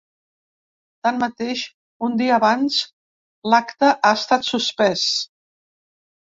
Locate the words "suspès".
4.53-5.09